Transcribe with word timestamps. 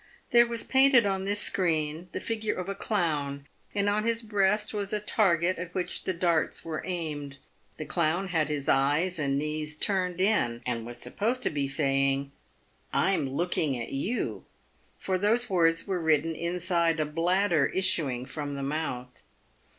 There 0.31 0.47
was 0.47 0.63
painted 0.63 1.05
on 1.05 1.25
this 1.25 1.41
screen 1.41 2.09
the 2.11 2.19
figure 2.19 2.55
of 2.55 2.67
a 2.67 2.73
clown, 2.73 3.45
and 3.75 3.87
on 3.87 4.03
his 4.03 4.23
breast 4.23 4.73
was 4.73 4.91
a 4.91 4.99
target 4.99 5.59
at 5.59 5.75
which 5.75 6.05
the 6.05 6.13
dart3 6.15 6.65
were 6.65 6.81
aimed. 6.87 7.37
The 7.77 7.85
clown 7.85 8.29
had 8.29 8.49
his 8.49 8.67
eyes 8.67 9.19
and 9.19 9.37
knees 9.37 9.75
turned 9.75 10.19
in, 10.19 10.63
and 10.65 10.87
was 10.87 10.97
supposed 10.97 11.43
to 11.43 11.51
be 11.51 11.67
saying," 11.67 12.31
I'm 12.91 13.29
looking 13.29 13.79
at 13.79 13.91
you," 13.91 14.45
for 14.97 15.19
those 15.19 15.51
words 15.51 15.85
were 15.85 16.01
written 16.01 16.33
inside 16.33 16.99
a 16.99 17.05
bladder 17.05 17.67
is 17.67 17.87
suing 17.87 18.25
from 18.25 18.55
the 18.55 18.63
mouth. 18.63 19.21